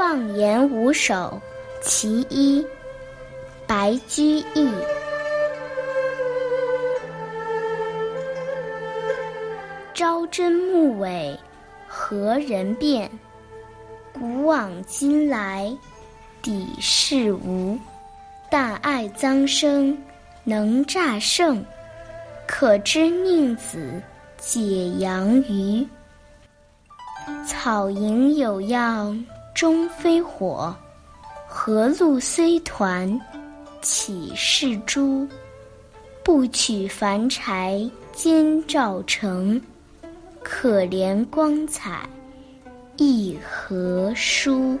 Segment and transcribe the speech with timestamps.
[0.00, 1.14] 放言五首·
[1.86, 2.66] 其一，
[3.66, 4.72] 白居易。
[9.92, 11.38] 朝真暮伪，
[11.86, 13.10] 何人辨？
[14.14, 15.70] 古往今来，
[16.40, 17.78] 底事无。
[18.50, 19.94] 但爱臧生，
[20.44, 21.62] 能诈胜。
[22.46, 24.00] 可知宁子，
[24.38, 25.86] 解阳鱼。
[27.46, 29.14] 草营有药，
[29.60, 30.74] 中非火；
[31.46, 33.20] 何路虽团，
[33.82, 35.28] 岂是珠？
[36.24, 37.78] 不取凡柴，
[38.10, 39.60] 兼照成。
[40.42, 42.08] 可怜光彩，
[42.96, 44.78] 一何殊？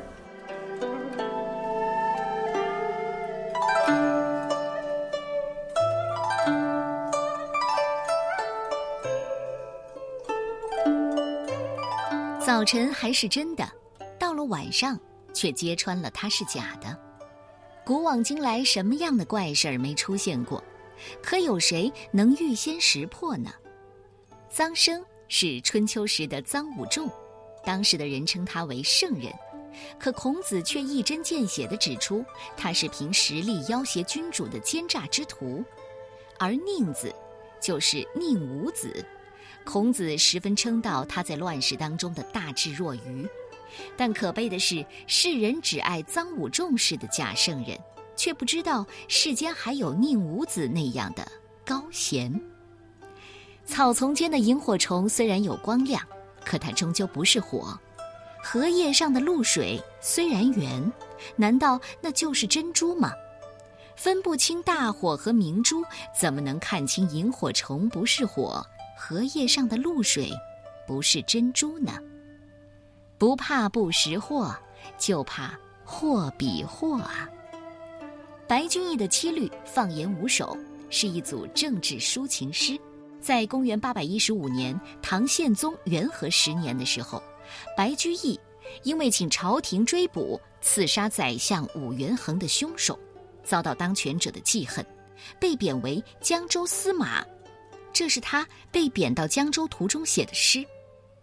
[12.40, 13.70] 早晨还是真的，
[14.50, 14.98] 晚上
[15.32, 16.96] 却揭穿了它是假的。
[17.86, 20.62] 古往今来，什么样的怪事儿没出现过？
[21.22, 23.50] 可有谁能预先识破呢？
[24.52, 27.10] 臧生是春秋时的臧武仲，
[27.64, 29.32] 当时的人称他为圣人，
[29.98, 32.24] 可孔子却一针见血地指出
[32.56, 35.64] 他是凭实力要挟君主的奸诈之徒。
[36.38, 37.14] 而宁子，
[37.60, 39.04] 就是宁武子。
[39.64, 43.28] 孔子十分称道他在乱世当中的大智若愚，
[43.96, 47.78] 但可悲的是，世人只爱臧武仲式的假圣人，
[48.16, 51.26] 却不知道世间还有宁武子那样的
[51.64, 52.40] 高贤。
[53.64, 56.02] 草丛间的萤火虫虽然有光亮，
[56.44, 57.78] 可它终究不是火；
[58.42, 60.92] 荷叶上的露水虽然圆，
[61.36, 63.12] 难道那就是珍珠吗？
[63.96, 65.84] 分不清大火和明珠，
[66.18, 68.66] 怎么能看清萤火虫不是火？
[68.98, 70.30] 荷叶上的露水，
[70.86, 71.92] 不是珍珠呢。
[73.20, 74.56] 不怕不识货，
[74.96, 77.28] 就怕货比货啊！
[78.48, 80.56] 白居易的七律《放言五首》
[80.88, 82.80] 是一组政治抒情诗。
[83.20, 87.22] 在公元八百一十五年，唐宪宗元和十年的时候，
[87.76, 88.40] 白居易
[88.84, 92.98] 因为请朝廷追捕刺杀宰相武元衡的凶手，
[93.44, 94.82] 遭到当权者的记恨，
[95.38, 97.22] 被贬为江州司马。
[97.92, 100.64] 这是他被贬到江州途中写的诗，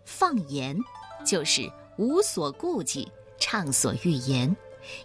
[0.06, 0.78] 放言
[1.26, 1.68] 就是
[1.98, 4.56] 无所顾忌，畅所欲言，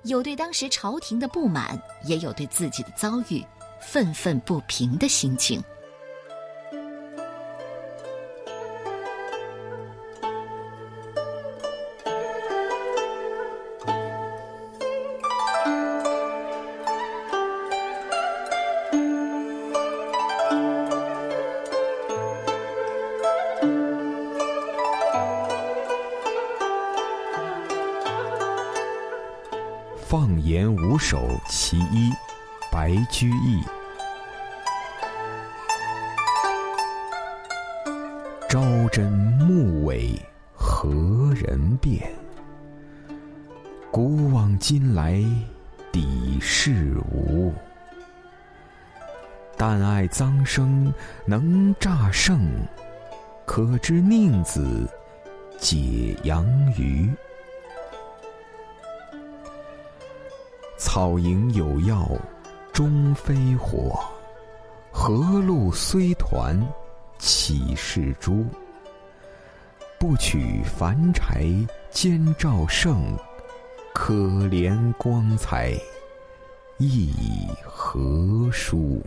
[0.05, 3.45] 有对当时朝廷的不满，也有对自己的遭遇
[3.81, 5.63] 愤愤不平的心情。
[30.12, 32.12] 放言五首其一，
[32.71, 33.62] 白居易。
[38.47, 40.15] 朝真暮伪
[40.53, 42.12] 何人辨？
[43.91, 45.15] 古往今来
[45.91, 47.50] 底事无。
[49.56, 50.93] 但爱臧生
[51.25, 52.50] 能诈胜，
[53.47, 54.87] 可知宁子
[55.56, 56.44] 解阳
[56.77, 57.11] 鱼。
[60.84, 62.10] 草营有药，
[62.72, 63.97] 终非火；
[64.91, 66.60] 何路虽团，
[67.20, 68.44] 岂是珠？
[69.97, 71.47] 不取凡柴，
[71.93, 73.16] 兼照盛。
[73.94, 74.12] 可
[74.48, 75.72] 怜光彩，
[76.78, 77.14] 亦
[77.64, 79.00] 何殊？